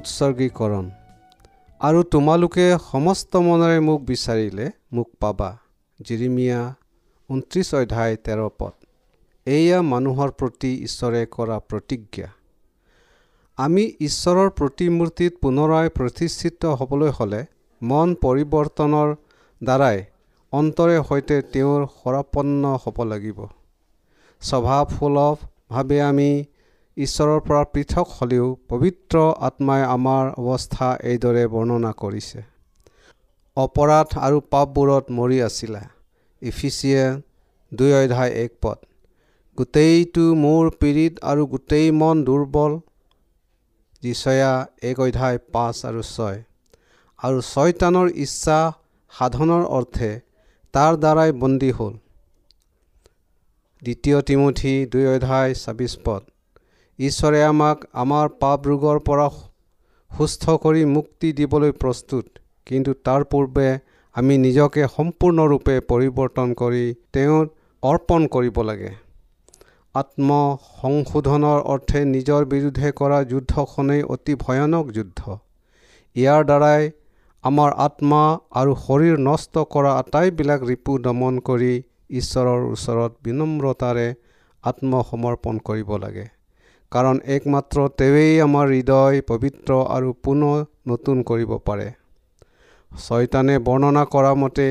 উৎসৰ্গীকৰণ। 0.00 0.90
আৰু 1.80 2.02
তোমালোকে 2.02 2.66
সমস্ত 2.90 3.40
মনেৰে 3.46 3.80
মোক 3.86 4.00
বিচাৰিলে 4.10 4.66
মোক 4.92 5.08
পাবা। 5.20 5.48
জিৰিমিয়া 6.00 6.60
ঊনত্ৰিছ 7.30 7.68
অধ্যায় 7.74 8.16
তেৰ 8.24 8.40
পদ। 8.58 8.74
এয়া 9.46 9.78
মানুহৰ 9.82 10.30
প্ৰতি 10.30 10.70
ঈশ্বৰে 10.84 11.20
কৰা 11.36 11.56
প্ৰতিজ্ঞা। 11.70 12.28
আমি 13.58 13.84
ঈশ্বৰৰ 14.00 14.50
প্ৰতিমূৰ্তিত 14.58 15.32
পুনৰাই 15.42 15.88
প্ৰতিষ্ঠিত 15.98 16.62
হ'বলৈ 16.80 17.10
হ'লে 17.18 17.40
মন 17.82 18.08
পৰিৱৰ্তনৰ 18.22 19.08
দ্বাৰাই 19.62 19.98
অন্তৰে 20.52 20.96
সৈতে 21.08 21.36
তেওঁৰ 21.52 21.80
সৰাপন্ন 21.96 22.62
হ'ব 22.82 23.02
লাগিব। 23.02 23.38
স্বভাৱ 24.42 24.84
সুলভভাৱে 24.98 25.98
আমি 26.00 26.30
ঈশ্বৰৰ 27.00 27.40
পৰা 27.40 27.64
পৃথক 27.64 28.08
হ'লেও 28.16 28.46
পবিত্ৰ 28.68 29.20
আত্মাই 29.40 29.82
আমাৰ 29.82 30.24
অৱস্থা 30.40 30.88
এইদৰে 31.10 31.44
বৰ্ণনা 31.46 31.92
কৰিছে। 31.92 32.42
অপৰাধ 33.56 34.08
আৰু 34.18 34.40
পাপবোৰত 34.50 35.04
মৰি 35.10 35.38
আছিলা। 35.42 35.82
ইফিচিয়ে 36.42 37.04
দুই 37.74 37.92
অধ্যায় 37.92 38.32
এক 38.44 38.52
পদ। 38.62 38.78
গোটেইটো 39.58 40.24
মোৰ 40.34 40.70
পীড়িত 40.80 41.14
আৰু 41.22 41.46
গোটেই 41.46 41.90
মন 41.90 42.24
দুৰ্বল। 42.24 42.72
যিচয়া 44.02 44.52
এক 44.82 45.00
অধ্যায় 45.00 45.38
পাঁচ 45.52 45.76
আৰু 45.84 46.02
ছয়। 46.02 46.38
আৰু 47.18 47.38
ছয়তানৰ 47.40 48.08
ইচ্ছা 48.14 48.58
সাধনৰ 49.12 49.64
অৰ্থে 49.78 50.10
তাৰ 50.74 50.92
দ্বাৰাই 50.96 51.32
বন্দী 51.32 51.70
হ'ল। 51.70 51.94
দ্বিতীয় 53.82 54.22
তিমুঠি 54.22 54.86
দুই 54.86 55.04
অধ্যায় 55.16 55.54
ছাব্বিছ 55.54 55.92
পদ। 56.04 56.22
ঈশ্বৰে 57.00 57.38
আমাক 57.42 57.84
আমাৰ 58.00 58.26
পাপ 58.40 58.66
ৰোগৰ 58.68 58.98
পৰা 59.04 59.26
সুস্থ 60.10 60.54
কৰি 60.62 60.80
মুক্তি 60.94 61.28
দিবলৈ 61.36 61.70
প্ৰস্তুত। 61.82 62.26
কিন্তু 62.66 62.94
তাৰ 63.06 63.22
পূৰ্বে 63.30 63.68
আমি 64.14 64.34
নিজকে 64.40 64.82
সম্পূৰ্ণৰূপে 64.96 65.76
পৰিৱৰ্তন 65.90 66.50
কৰি 66.60 66.82
তেওঁৰ 67.12 67.46
অৰ্পণ 67.82 68.26
কৰিব 68.34 68.60
লাগে। 68.70 68.90
আত্ম 69.94 70.28
সংশোধনৰ 70.80 71.62
অৰ্থে 71.74 72.02
নিজৰ 72.14 72.44
বিৰুদ্ধে 72.50 72.90
কৰা 73.00 73.20
যুদ্ধখনেই 73.30 74.02
অতি 74.14 74.34
ভয়ানক 74.42 74.90
যুদ্ধ। 74.96 75.20
ইয়াৰ 76.16 76.42
দ্বাৰাই 76.50 76.82
আমাৰ 77.44 77.70
আত্মা 77.86 78.20
আৰু 78.60 78.72
শৰীৰ 78.84 79.16
নষ্ট 79.28 79.64
কৰা 79.76 79.94
আটাইবিলাক 80.02 80.68
ৰিপু 80.70 80.98
দমন 81.06 81.40
কৰি 81.48 81.72
ঈশ্বৰৰ 82.20 82.68
ওচৰত 82.74 83.12
বিনম্ৰতাৰে 83.24 84.06
আত্মসমৰ্পণ 84.64 85.64
কৰিব 85.70 85.96
লাগে। 86.04 86.26
কাৰণ 86.92 87.18
একমাত্ৰ 87.34 87.82
তেওঁৱেই 87.98 88.38
আমাৰ 88.44 88.66
হৃদয় 88.68 89.20
পবিত্ৰ 89.26 89.74
আৰু 89.96 90.12
পুনৰ 90.24 90.62
নতুন 90.88 91.20
কৰিব 91.22 91.52
পাৰে। 91.66 91.88
ছয়তানে 92.92 93.58
বৰ্ণনা 93.66 94.04
কৰা 94.14 94.32
মতে 94.34 94.66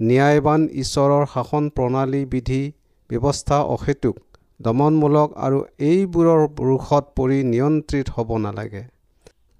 ন্যায়বান 0.00 0.64
ঈশ্বৰৰ 0.82 1.26
শাসন 1.34 1.68
প্ৰণালী 1.76 2.22
বিধি 2.32 2.62
ব্যৱস্থা 3.10 3.58
অহেতুক 3.74 4.16
দমনমূলক 4.60 5.38
আৰু 5.46 5.58
এইবোৰৰ 5.86 6.42
ৰোষত 6.66 7.04
পৰি 7.16 7.38
নিয়ন্ত্ৰিত 7.44 8.06
হ'ব 8.16 8.30
নালাগে। 8.38 8.82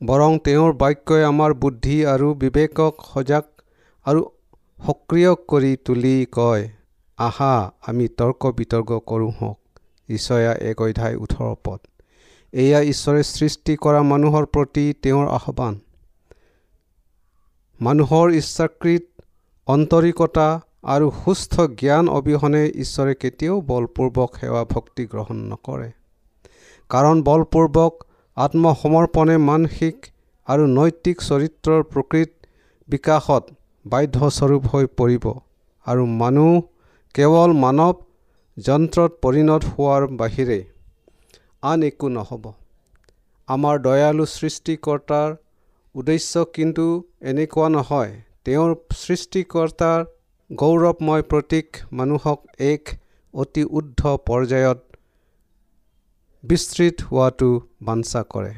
বৰং 0.01 0.39
তেওঁৰ 0.45 0.73
বাক্যই 0.81 1.23
আমাৰ 1.25 1.55
বুদ্ধি 1.63 1.99
আৰু 2.13 2.29
বিবেকক 2.41 3.05
সজাগ 3.11 3.45
আৰু 4.07 4.21
সক্ৰিয় 4.79 5.33
কৰি 5.49 5.73
তুলি 5.85 6.17
কয় 6.33 6.65
আহা 7.19 7.55
আমি 7.87 8.07
তৰ্ক 8.19 8.43
বিতৰ্ক 8.59 8.91
কৰোঁ 9.07 9.33
হওক। 9.41 9.64
ঈশ্বয়া 10.09 10.53
এক 10.55 10.81
অধ্যায় 10.81 11.17
ওঠৰ 11.17 11.55
পদ। 11.65 11.79
এয়া 12.53 12.81
ঈশ্বৰে 12.83 13.23
সৃষ্টি 13.23 13.77
কৰা 13.77 14.03
মানুহৰ 14.03 14.47
প্ৰতি 14.47 14.95
তেওঁৰ 15.03 15.27
আহ্বান। 15.29 15.81
মানুহৰ 17.81 18.33
ইচ্ছাকৃত 18.33 19.05
অন্তৰিকতা 19.69 20.61
আৰু 20.85 21.11
সুস্থ 21.11 21.61
জ্ঞান 21.61 22.09
অবিহনে 22.09 22.67
ঈশ্বৰে 22.69 23.15
কেতিয়াও 23.15 23.61
বলপূৰ্বক 23.61 24.31
সেৱা 24.41 24.65
ভক্তি 24.65 25.07
গ্ৰহণ 25.07 25.37
নকৰে। 25.37 25.91
কাৰণ 26.91 27.23
বলপূৰ্বক 27.23 27.93
আত্মসমৰ্পণে 28.37 29.39
মানসিক 29.39 29.97
আৰু 30.47 30.67
নৈতিক 30.67 31.23
চৰিত্ৰৰ 31.23 31.83
প্ৰকৃত 31.83 32.31
বিকাশত 32.89 33.45
বাধ্যস্বৰূপ 33.87 34.63
হৈ 34.67 34.87
পৰিব 34.87 35.25
আৰু 35.87 36.07
মানুহ 36.07 36.63
কেৱল 37.15 37.53
মানৱ 37.53 38.04
যন্ত্ৰত 38.57 39.17
পৰিণত 39.23 39.71
হোৱাৰ 39.71 40.05
বাহিৰে 40.19 40.57
আন 41.63 41.85
একো 41.87 42.09
নহ'ব। 42.09 42.45
আমাৰ 43.49 43.79
দয়ালু 43.87 44.27
সৃষ্টিকৰ্তাৰ 44.33 45.33
উদ্দেশ্য 45.95 46.45
কিন্তু 46.55 46.85
এনেকুৱা 47.31 47.69
নহয়। 47.69 48.13
তেওঁৰ 48.45 48.75
সৃষ্টিকৰ্তাৰ 48.99 50.05
গৌৰৱময় 50.51 51.25
প্ৰতীক 51.31 51.81
মানুহক 51.93 52.41
এক 52.67 52.93
অতি 53.35 53.65
উদ্ধ 53.79 54.01
পৰ্যায়ত 54.27 54.81
বিস্তৃত 56.45 56.97
হোৱাটো 57.09 57.51
বাঞ্ছা 57.83 58.23
কৰে। 58.35 58.53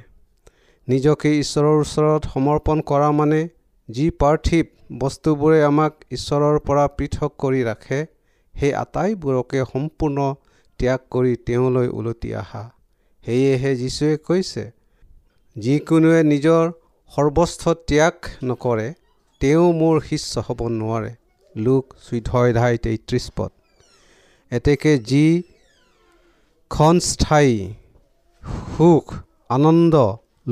নিজকে 0.89 1.33
ঈশ্বৰৰ 1.39 1.77
ওচৰত 1.85 2.23
সমৰ্পণ 2.35 2.85
কৰা 2.91 3.09
মানে 3.13 3.41
যি 3.89 4.07
পাৰ্থিৱ 4.21 4.67
বস্তুবোৰে 4.99 5.59
আমাক 5.63 5.93
ঈশ্বৰৰ 6.11 6.61
পৰা 6.67 6.85
পৃথক 6.99 7.33
কৰি 7.39 7.65
ৰাখে 7.71 8.03
সেই 8.59 8.73
আটাইবোৰকে 8.83 9.61
সম্পূৰ্ণ 9.73 10.19
ত্যাগ 10.81 11.01
কৰি 11.11 11.33
তেওঁলৈ 11.47 11.89
ওলটি 11.99 12.31
আহা। 12.43 12.65
সেয়েহে 13.25 13.73
যীশুৱে 13.81 14.17
কৈছে 14.27 14.65
যিকোনোৱে 15.57 16.21
নিজৰ 16.33 16.65
সৰ্বস্থ 17.13 17.63
ত্যাগ 17.89 18.17
নকৰে 18.49 18.89
তেওঁ 19.41 19.67
মোৰ 19.81 19.97
শিষ্য 20.09 20.33
হ'ব 20.47 20.61
নোৱাৰে 20.81 21.13
লোক 21.55 21.85
চৈধ্য 22.07 22.31
অধ্যায় 22.41 22.77
তেত্ৰিছ 22.85 23.27
পদ। 23.37 23.51
এতেকে 24.53 24.93
যি 25.11 25.27
ক্ষণস্থায়ী 26.71 27.57
সুখ 28.67 29.07
আনন্দ 29.49 29.95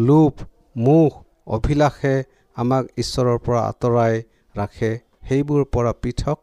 লোভ 0.09 0.33
মুখ 0.77 1.11
অভিলাষে 1.57 2.15
আমাক 2.57 2.85
ঈশ্বৰৰ 2.99 3.39
পৰা 3.45 3.61
আঁতৰাই 3.71 4.15
ৰাখে 4.55 4.91
সেইবোৰৰ 5.27 5.65
পৰা 5.75 5.93
পৃথক 6.03 6.39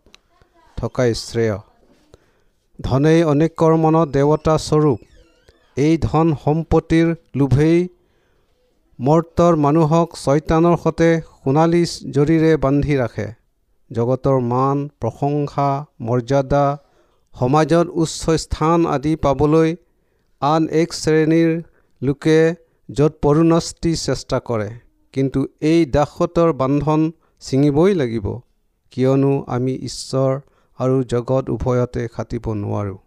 থকাই 0.82 1.12
শ্ৰেয়। 1.24 1.58
ধনেই 2.80 3.24
অনেকৰ 3.32 3.74
মনত 3.82 4.08
দেৱতা 4.14 4.56
স্বৰূপ। 4.68 5.00
এই 5.78 5.98
ধন 6.06 6.28
সম্পত্তিৰ 6.44 7.08
লোভেই 7.36 7.78
মৰ্তৰ 9.00 9.54
মানুহক 9.66 10.08
ছয়তানৰ 10.24 10.76
সতে 10.84 11.10
সোণালী 11.36 11.84
জৰিৰে 12.16 12.52
বান্ধি 12.64 12.96
ৰাখে। 13.02 13.28
জগতৰ 13.92 14.38
মান 14.50 14.78
প্ৰশংসা 15.00 15.70
মৰ্যাদা 16.08 16.66
সমাজত 17.34 17.88
উচ্চ 18.02 18.22
স্থান 18.44 18.80
আদি 18.96 19.14
পাবলৈ 19.24 19.70
আন 20.42 20.62
এক 20.82 20.94
শ্ৰেণীৰ 20.94 21.52
লোকে 22.02 22.40
য'ত 22.90 23.14
পৰুণষ্টি 23.24 23.92
চেষ্টা 24.06 24.38
কৰে। 24.48 24.70
কিন্তু 25.14 25.40
এই 25.72 25.80
দাসতৰ 25.96 26.50
বান্ধন 26.62 27.02
ছিঙিবই 27.42 27.94
লাগিব। 28.02 28.28
কিয়নো 28.94 29.34
আমি 29.56 29.74
ঈশ্বৰ 29.90 30.32
আৰু 30.84 30.98
জগত 31.12 31.44
উভয়তে 31.56 32.04
খাটিব 32.16 32.46
নোৱাৰোঁ। 32.60 33.00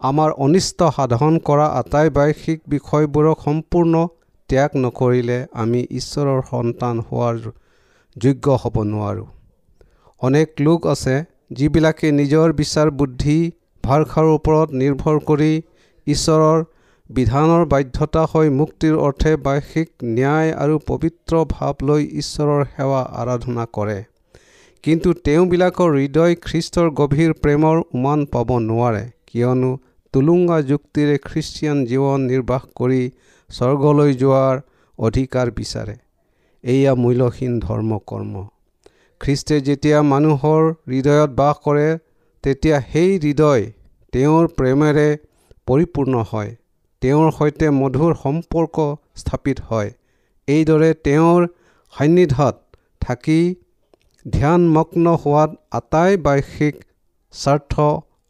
আমাৰ 0.00 0.30
অনিষ্ট 0.44 0.78
সাধন 0.96 1.34
কৰা 1.48 1.66
আটাই 1.80 2.08
বাৰ্ষিক 2.16 2.58
বিষয়বোৰক 2.68 3.36
সম্পূৰ্ণ 3.46 3.94
ত্যাগ 4.50 4.70
নকৰিলে 4.80 5.38
আমি 5.62 5.80
ঈশ্বৰৰ 6.00 6.40
সন্তান 6.50 6.96
হোৱাৰ 7.08 7.36
যোগ্য 8.16 8.46
হ'ব 8.62 8.76
নোৱাৰোঁ। 8.88 9.28
অনেক 10.22 10.48
লোক 10.60 10.80
আছে 10.86 11.14
যিবিলাকে 11.56 12.08
নিজৰ 12.12 12.52
বিচাৰ 12.60 12.90
বুদ্ধি 13.00 13.38
ভাষাৰ 13.84 14.26
ওপৰত 14.34 14.68
নিৰ্ভৰ 14.82 15.16
কৰি 15.28 15.52
ঈশ্বৰৰ 16.06 16.64
বিধানৰ 17.10 17.64
বাধ্যতা 17.72 18.22
হৈ 18.32 18.50
মুক্তিৰ 18.58 18.94
অৰ্থে 19.06 19.32
বাৰ্ষিক 19.46 19.88
ন্যায় 20.10 20.50
আৰু 20.62 20.78
পবিত্ৰ 20.88 21.42
ভাৱ 21.50 21.74
লৈ 21.88 22.02
ঈশ্বৰৰ 22.22 22.62
সেৱা 22.70 23.02
আৰাধনা 23.20 23.64
কৰে। 23.76 23.96
কিন্তু 24.84 25.10
তেওঁবিলাকৰ 25.26 25.90
হৃদয় 25.98 26.34
খ্ৰীষ্টৰ 26.46 26.88
গভীৰ 26.98 27.30
প্ৰেমৰ 27.42 27.76
উমান 27.96 28.24
পাব 28.32 28.50
নোৱাৰে 28.64 29.04
কিয়নো 29.28 29.70
টুলুঙা 30.14 30.58
যুক্তিৰে 30.70 31.14
খ্ৰীষ্টিয়ান 31.28 31.78
জীৱন 31.90 32.26
নিৰ্বাহ 32.30 32.66
কৰি 32.80 32.98
স্বৰ্গলৈ 33.50 34.12
যোৱাৰ 34.22 34.60
অধিকাৰ 34.98 35.52
বিচাৰে। 35.58 35.96
এয়া 36.64 36.92
মূল্যহীন 37.02 37.54
ধৰ্ম 37.60 38.00
কৰ্ম 38.10 38.44
খ্ৰীষ্টে 39.20 39.56
যেতিয়া 39.68 39.98
মানুহৰ 40.12 40.62
হৃদয়ত 40.90 41.30
বাস 41.40 41.56
কৰে 41.64 41.88
তেতিয়া 42.44 42.76
সেই 42.92 43.10
হৃদয় 43.24 43.64
তেওঁৰ 44.12 44.44
প্ৰেমেৰে 44.58 45.08
পৰিপূৰ্ণ 45.66 46.14
হয় 46.30 46.54
তেওঁৰ 47.02 47.28
সৈতে 47.38 47.66
মধুৰ 47.80 48.12
সম্পৰ্ক 48.22 48.76
স্থাপিত 49.20 49.58
হয়। 49.68 49.90
এইদৰে 50.48 50.90
তেওঁৰ 51.06 51.40
সান্নিধ্যত 51.94 52.54
থাকি 53.02 53.40
ধ্যানমগ্ন 54.26 55.06
হোৱাত 55.22 55.50
আটাই 55.78 56.12
বাৰ্ষিক 56.26 56.74
স্বাৰ্থ 57.34 57.72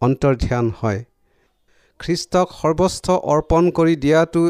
অন্তৰ্ধ্যান 0.02 0.66
হয়। 0.80 1.00
খ্ৰীষ্টক 2.00 2.48
সৰ্বস্থ 2.60 3.06
অৰ্পণ 3.34 3.64
কৰি 3.70 3.94
দিয়াটো 3.96 4.42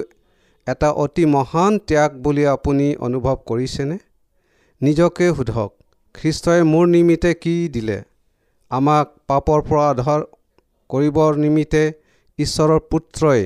এটা 0.66 0.90
অতি 1.04 1.24
মহান 1.35 1.72
ত্যাগ 1.88 2.11
বুলি 2.24 2.44
আপুনি 2.46 2.87
অনুভৱ 3.07 3.37
কৰিছেনে? 3.50 3.96
নিজকে 4.80 5.26
সোধক 5.37 5.70
খ্ৰীষ্টই 6.14 6.61
মোৰ 6.72 6.85
নিমিত্তে 6.94 7.30
কি 7.42 7.54
দিলে? 7.68 7.98
আমাক 8.70 9.07
পাপৰ 9.28 9.61
পৰা 9.68 9.85
আধাৰ 9.92 10.20
কৰিবৰ 10.90 11.33
নিমিত্তে 11.44 11.85
ঈশ্বৰৰ 12.38 12.80
পুত্ৰই 12.90 13.42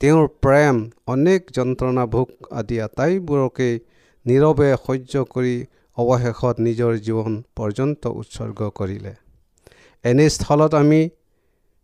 তেওঁৰ 0.00 0.26
প্ৰেম 0.42 0.76
অনেক 1.14 1.40
যন্ত্ৰণা 1.56 2.04
ভোগ 2.14 2.28
আদি 2.58 2.76
আটাইবোৰকে 2.86 3.70
নীৰৱে 4.26 4.70
সহ্য 4.86 5.14
কৰি 5.34 5.56
অৱশেষত 5.98 6.56
নিজৰ 6.66 6.92
জীৱন 7.06 7.32
পৰ্যন্ত 7.58 8.02
উৎসৰ্গ 8.20 8.60
কৰিলে। 8.78 9.12
এনে 10.04 10.26
স্থলত 10.34 10.74
আমি 10.82 11.00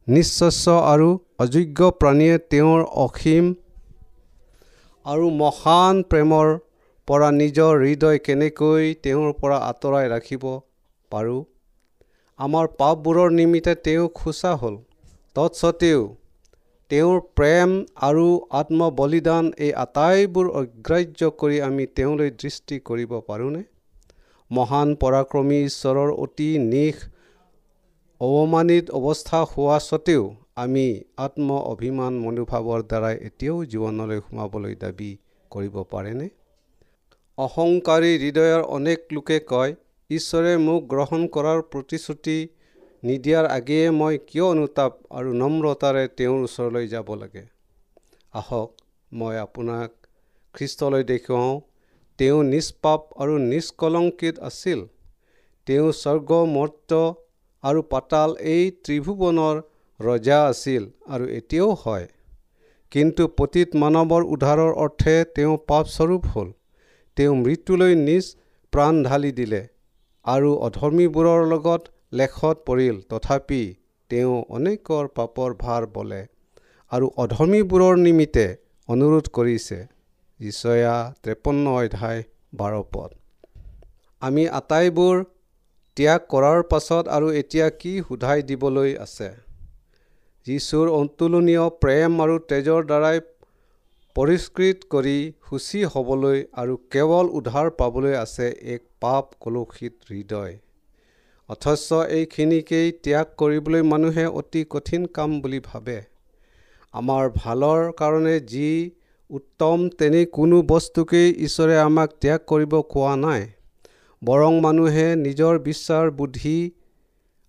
নিশ্চস্য 0.08 0.74
আৰু 0.92 1.08
অযোগ্য 1.44 1.80
প্ৰাণীয়ে 2.00 2.36
তেওঁৰ 2.52 2.80
অসীম 3.06 3.44
আৰু 5.06 5.26
মহান 5.40 6.02
প্ৰেমৰ 6.10 6.46
পৰা 7.08 7.28
নিজৰ 7.40 7.72
হৃদয় 7.84 8.18
কেনেকৈ 8.26 8.94
তেওঁৰ 9.04 9.32
পৰা 9.40 9.58
আঁতৰাই 9.70 10.06
ৰাখিব 10.14 10.44
পাৰোঁ? 11.10 11.40
আমাৰ 12.38 12.64
পাপবোৰৰ 12.80 13.28
নিমিত্তে 13.38 13.74
তেওঁ 13.84 14.06
খোচা 14.14 14.52
হ'ল। 14.60 14.76
তৎসত্বেও 15.36 16.00
তেওঁৰ 16.90 17.20
প্ৰেম 17.36 17.70
আৰু 18.08 18.26
আত্মবলিদান 18.60 19.44
এই 19.58 19.72
আটাইবোৰ 19.84 20.46
অগ্ৰাহ্য 20.60 21.20
কৰি 21.40 21.56
আমি 21.68 21.84
তেওঁলৈ 21.96 22.30
দৃষ্টি 22.42 22.76
কৰিব 22.88 23.12
পাৰোঁনে? 23.28 23.62
মহান 24.56 24.88
পৰাক্ৰমী 25.02 25.58
ঈশ্বৰৰ 25.64 26.10
অতি 26.24 26.48
নিশ 26.64 26.96
অৱমানিত 28.20 28.86
অৱস্থা 28.98 29.38
হোৱা 29.52 29.78
স্বত্তেও 29.84 30.24
আমি 30.56 30.86
আত্ম 31.24 31.48
অভিমান 31.72 32.18
মনোভাৱৰ 32.24 32.82
দ্বাৰাই 32.90 33.16
এতিয়াও 33.28 33.58
জীৱনলৈ 33.72 34.20
সোমাবলৈ 34.26 34.74
দাবী 34.82 35.10
কৰিব 35.50 35.76
পাৰেনে? 35.92 36.28
অহংকাৰী 37.38 38.10
হৃদয়ৰ 38.18 38.62
অনেক 38.76 39.00
লোকে 39.12 39.38
কয় 39.52 39.72
ঈশ্বৰে 40.10 40.52
মোক 40.66 40.80
গ্ৰহণ 40.92 41.22
কৰাৰ 41.34 41.60
প্ৰতিশ্ৰুতি 41.72 42.38
নিদিয়াৰ 43.02 43.46
আগেয়ে 43.56 43.90
মই 44.00 44.18
কিয় 44.28 44.44
অনুতাপ 44.44 44.92
আৰু 45.10 45.30
নম্ৰতাৰে 45.42 46.04
তেওঁৰ 46.16 46.40
ওচৰলৈ 46.46 46.86
যাব 46.88 47.08
লাগে? 47.22 47.44
আহক 48.34 48.70
মই 49.12 49.34
আপোনাক 49.38 49.90
খ্ৰীষ্টলৈ 50.54 51.02
দেখুৱাওঁ 51.04 51.54
তেওঁ 52.18 52.40
নিষ্পাপ 52.44 53.00
আৰু 53.22 53.34
নিষ্কলংকিত 53.50 54.34
আছিল। 54.48 54.80
তেওঁ 55.66 55.88
স্বৰ্গ 56.00 56.30
মৰ্ত 56.56 56.90
আৰু 57.64 57.80
পাতাল 57.92 58.30
এই 58.54 58.64
ত্ৰিভুৱনৰ 58.84 59.56
ৰজা 60.00 60.38
আছিল 60.48 60.82
আৰু 61.08 61.24
এতিয়াও 61.38 61.70
হয়। 61.82 62.06
কিন্তু 62.92 63.22
পতীত 63.38 63.70
মানৱৰ 63.82 64.22
উদ্ধাৰৰ 64.34 64.72
অৰ্থে 64.84 65.14
তেওঁ 65.36 65.54
পাপস্বৰূপ 65.70 66.22
হ'ল। 66.32 66.48
তেওঁ 67.16 67.34
মৃত্যুলৈ 67.36 67.94
নিজ 68.00 68.24
প্ৰাণ 68.72 68.94
ঢালি 69.04 69.30
দিলে 69.32 69.62
আৰু 70.24 70.50
অধৰ্মীবোৰৰ 70.66 71.40
লগত 71.52 71.82
লেখত 72.12 72.56
পৰিল। 72.66 72.96
তথাপি 73.10 73.62
তেওঁ 74.10 74.36
অনেকৰ 74.56 75.04
পাপৰ 75.16 75.50
ভাৰ 75.64 75.82
বলে 75.96 76.20
আৰু 76.92 77.06
অধৰ্মীবোৰৰ 77.16 77.94
নিমিত্তে 78.06 78.46
অনুৰোধ 78.88 79.26
কৰিছে। 79.38 79.78
ঈশ্বয়া 80.48 81.14
ত্ৰেপন্ন 81.22 81.64
অধ্যায় 81.74 82.22
বাৰ 82.54 82.74
পদ। 82.92 83.10
আমি 84.22 84.44
আটাইবোৰ 84.48 85.24
ত্যাগ 85.96 86.20
কৰাৰ 86.28 86.62
পাছত 86.62 87.04
আৰু 87.08 87.28
এতিয়া 87.32 87.68
কি 87.80 87.92
সোধাই 88.08 88.42
দিবলৈ 88.42 88.90
আছে? 88.96 89.28
যীশুৰ 90.46 90.86
অতুলনীয় 90.88 91.64
প্ৰেম 91.82 92.10
আৰু 92.22 92.38
তেজৰ 92.50 92.82
দ্বাৰাই 92.84 93.20
পৰিষ্কৃত 94.16 94.78
কৰি 94.90 95.18
সূচী 95.48 95.80
হ'বলৈ 95.84 96.38
আৰু 96.62 96.74
কেৱল 96.90 97.26
উদ্ধাৰ 97.38 97.70
পাবলৈ 97.70 98.14
আছে 98.14 98.46
এক 98.74 98.82
পাপ 99.00 99.24
কলুষিত 99.40 99.94
হৃদয়। 100.10 100.54
অথচ 101.48 101.88
এইখিনিকেই 102.08 102.92
ত্যাগ 103.04 103.26
কৰিবলৈ 103.36 103.82
মানুহে 103.82 104.26
অতি 104.40 104.62
কঠিন 104.70 105.06
কাম 105.06 105.40
বুলি 105.40 105.60
ভাবে। 105.64 105.96
আমাৰ 106.94 107.24
ভালৰ 107.36 107.82
কাৰণে 107.92 108.36
যি 108.52 108.68
উত্তম 109.36 109.78
তেনে 109.98 110.20
কোনো 110.36 110.56
বস্তুকেই 110.70 111.28
ঈশ্বৰে 111.46 111.76
আমাক 111.82 112.10
ত্যাগ 112.22 112.40
কৰিব 112.50 112.72
কোৱা 112.92 113.14
নাই। 113.16 113.42
বৰং 114.22 114.52
মানুহে 114.60 115.06
নিজৰ 115.20 115.54
বিশ্বাস 115.68 116.04
বুদ্ধি 116.18 116.56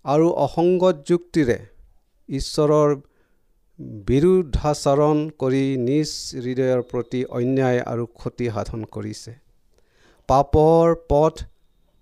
আৰু 0.04 0.26
অসংগত 0.44 0.96
যুক্তিৰে 1.08 1.58
ঈশ্বৰৰ 2.28 2.90
বিৰুদ্ধাচৰণ 4.08 5.18
কৰি 5.40 5.64
নিজ 5.82 6.10
হৃদয়ৰ 6.44 6.80
প্ৰতি 6.90 7.20
অন্যায় 7.38 7.80
আৰু 7.92 8.04
ক্ষতি 8.18 8.46
সাধন 8.54 8.80
কৰিছে। 8.94 9.32
পাপৰ 10.28 10.94
পথ 11.08 11.34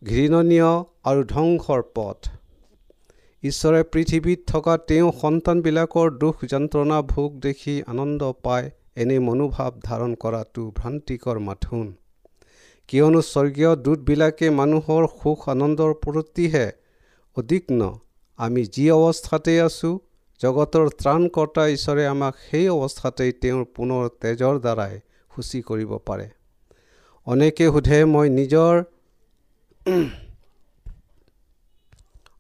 ঘৃণনীয় 0.03 0.71
আৰু 1.05 1.21
ধ্বংসৰ 1.35 1.83
পথ। 1.97 2.19
ঈশ্বৰে 3.43 3.81
পৃথিৱীত 3.93 4.41
থকা 4.53 4.75
তেওঁ 4.89 5.11
সন্তানবিলাকৰ 5.21 6.09
দুখ 6.23 6.37
যন্ত্ৰণা 6.53 6.99
ভোগ 7.13 7.31
দেখি 7.41 7.75
আনন্দ 7.87 8.33
পায়। 8.43 8.71
এনে 8.97 9.17
মনোভাৱ 9.27 9.73
ধাৰণ 9.85 10.13
কৰাটো 10.23 10.63
ভ্ৰান্তিকৰ 10.79 11.39
মাথোন। 11.49 11.87
কিয়নো 12.89 13.21
স্বৰ্গীয় 13.25 13.71
দূতবিলাকে 13.85 14.51
মানুহৰ 14.61 15.07
সুখ 15.15 15.41
আনন্দৰ 15.49 15.93
প্ৰতিহে 16.05 16.67
অধিক 17.37 17.65
ন 17.73 17.83
আমি 18.39 18.63
যি 18.75 18.85
অৱস্থাতে 18.91 19.55
আছোঁ 19.61 19.95
জগতৰ 20.41 20.87
ত্ৰাণকৰ্তা 21.01 21.65
ঈশ্বৰে 21.69 22.05
আমাক 22.07 22.35
সেই 22.47 22.67
অৱস্থাতেই 22.69 23.33
তেওঁৰ 23.43 23.65
পুনৰ 23.75 24.03
তেজৰ 24.21 24.55
দ্বাৰাই 24.65 24.95
সূচী 25.31 25.61
কৰিব 25.63 25.93
পাৰে। 26.09 26.27
অনেকে 27.27 27.67
সোধে 27.75 27.99
মই 28.05 28.29
নিজৰ 28.39 28.75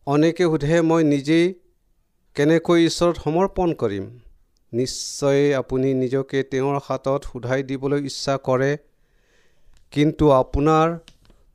অনেকে 0.06 0.44
সোধে 0.44 0.76
মই 0.88 1.02
নিজেই 1.04 1.46
কেনেকৈ 2.36 2.80
ঈশ্বৰত 2.88 3.16
সমৰ্পণ 3.24 3.68
কৰিম? 3.82 4.04
নিশ্চয় 4.74 5.42
আপুনি 5.56 5.88
নিজকে 5.94 6.38
তেওঁৰ 6.50 6.76
হাতত 6.86 7.20
সোধাই 7.30 7.60
দিবলৈ 7.68 8.00
ইচ্ছা 8.10 8.34
কৰে 8.46 8.70
কিন্তু 9.92 10.30
আপোনাৰ 10.34 10.94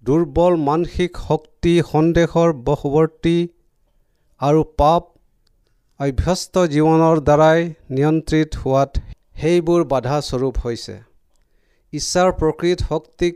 দুৰ্বল 0.03 0.53
মানসিক 0.63 1.11
শক্তি 1.23 1.73
সন্দেহৰ 1.87 2.53
বশৱৰ্তী 2.67 3.37
আৰু 4.41 4.61
পাপ 4.79 5.03
অভ্যস্ত 5.99 6.63
জীৱনৰ 6.73 7.21
দ্বাৰাই 7.27 7.59
নিয়ন্ত্ৰিত 7.91 8.51
হোৱাত 8.61 8.91
সেইবোৰ 9.39 9.81
বাধাস্বৰূপ 9.89 10.55
হৈছে। 10.63 10.95
ইচ্ছাৰ 11.93 12.29
প্ৰকৃত 12.39 12.79
শক্তিক 12.89 13.33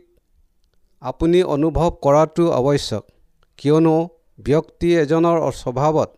আপুনি 1.02 1.40
অনুভৱ 1.54 1.90
কৰাটো 2.04 2.46
আৱশ্যক 2.54 3.04
কিয়নো 3.60 3.96
ব্যক্তি 4.40 4.90
এজনৰ 5.00 5.38
স্বভাৱত 5.56 6.10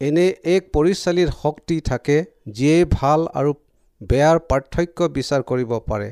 এনে 0.00 0.24
এক 0.54 0.62
পৰিচালিত 0.72 1.30
শক্তি 1.42 1.76
থাকে 1.80 2.16
যিয়ে 2.56 2.78
ভাল 2.92 3.20
আৰু 3.38 3.52
বেয়াৰ 4.00 4.38
পাৰ্থক্য 4.50 5.08
বিচাৰ 5.16 5.44
কৰিব 5.50 5.70
পাৰে। 5.86 6.08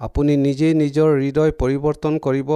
আপুনি 0.00 0.36
নিজেই 0.36 0.74
নিজৰ 0.74 1.10
হৃদয় 1.18 1.52
পৰিৱৰ্তন 1.60 2.14
কৰিব 2.26 2.50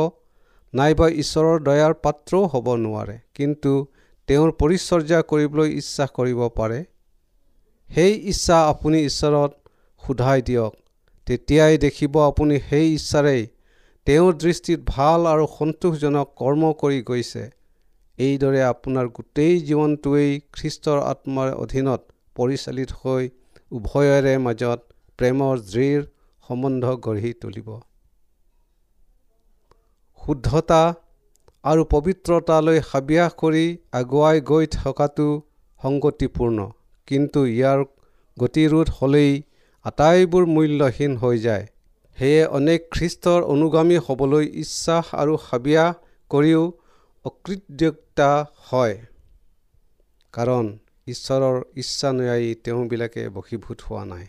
নাইবা 0.74 1.06
ঈশ্বৰৰ 1.22 1.60
দয়াৰ 1.68 1.94
পাত্ৰও 2.04 2.42
হ'ব 2.52 2.66
নোৱাৰে 2.84 3.16
কিন্তু 3.36 3.72
তেওঁৰ 4.28 4.50
পৰিচৰ্যা 4.60 5.20
কৰিবলৈ 5.32 5.68
ইচ্ছা 5.76 6.06
কৰিব 6.16 6.40
পাৰে। 6.56 6.80
সেই 7.90 8.12
ইচ্ছা 8.32 8.58
আপুনি 8.72 8.98
ঈশ্বৰত 9.10 9.52
সোধাই 10.02 10.42
দিয়ক 10.48 10.72
তেতিয়াই 11.26 11.78
দেখিব 11.84 12.18
আপুনি 12.22 12.58
সেই 12.68 12.86
ইচ্ছাৰেই 12.96 13.42
তেওঁৰ 14.06 14.32
দৃষ্টিত 14.42 14.80
ভাল 14.88 15.20
আৰু 15.32 15.46
সন্তোষজনক 15.54 16.28
কৰ্ম 16.40 16.62
কৰি 16.82 17.00
গৈছে। 17.08 17.44
এইদৰে 18.18 18.60
আপোনাৰ 18.64 19.08
গোটেই 19.16 19.54
জীৱনটোৱেই 19.66 20.30
খ্ৰীষ্টৰ 20.54 20.98
আত্মাৰ 21.10 21.48
অধীনত 21.64 22.00
পৰিচালিত 22.36 22.90
হৈ 23.00 23.24
উভয়ৰে 23.72 24.34
মাজত 24.46 24.80
প্ৰেমৰ 25.18 25.54
দৃঢ় 25.68 26.00
সম্বন্ধ 26.44 26.84
গঢ়ি 27.04 27.30
তুলিব। 27.42 27.68
শুদ্ধতা 30.20 30.82
আৰু 31.64 31.82
পবিত্ৰতালৈ 31.92 32.78
হাবিয়াস 32.90 33.32
কৰি 33.42 33.64
আগুৱাই 33.92 34.36
গৈ 34.50 34.64
থকাটো 34.74 35.28
সংগতিপূৰ্ণ 35.80 36.58
কিন্তু 37.08 37.40
ইয়াৰ 37.46 37.80
গতিৰোধ 38.36 38.88
হ'লেই 38.98 39.32
আটাইবোৰ 39.84 40.44
মূল্যহীন 40.54 41.12
হৈ 41.16 41.36
যায়। 41.38 41.64
সেয়ে 42.18 42.42
অনেক 42.58 42.80
খ্ৰীষ্টৰ 42.94 43.40
অনুগামী 43.54 43.96
হ'বলৈ 44.06 44.44
ইচ্ছা 44.62 44.96
আৰু 45.20 45.34
হাবিয়াস 45.46 45.94
কৰিও 46.30 46.62
অকৃতজ্ঞতা 47.24 48.30
হয়। 48.68 48.94
কাৰণ 50.34 50.64
ঈশ্বৰৰ 51.12 51.56
ইচ্ছানুযায়ী 51.82 52.48
তেওঁবিলাকে 52.64 53.22
বশীভূত 53.36 53.78
হোৱা 53.86 54.04
নাই। 54.12 54.26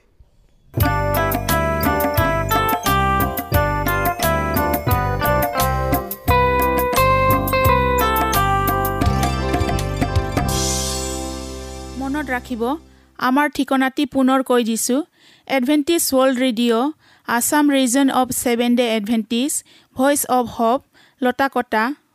মনত 12.00 12.26
ৰাখিব 12.36 12.64
আমাৰ 13.20 13.48
ঠিকনাটি 13.56 14.04
পুনৰ 14.16 14.40
কৈ 14.50 14.62
দিছোঁ। 14.70 15.02
Adventist 15.48 16.02
world 16.16 16.36
radio' 16.44 16.92
Assam 17.28 17.66
region 17.78 18.08
of 18.20 18.28
seven 18.44 18.72
day 18.80 18.86
Adventist 18.98 19.52
voice 19.96 20.22
of 20.38 20.46
hope 20.56 20.80
Latakata. 21.22 21.84